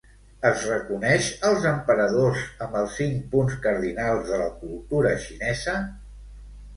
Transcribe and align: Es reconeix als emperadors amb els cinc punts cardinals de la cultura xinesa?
Es 0.49 0.61
reconeix 0.67 1.25
als 1.49 1.67
emperadors 1.71 2.45
amb 2.67 2.77
els 2.79 2.95
cinc 3.01 3.27
punts 3.33 3.57
cardinals 3.67 4.25
de 4.31 4.39
la 4.43 4.49
cultura 4.63 5.13
xinesa? 5.27 5.77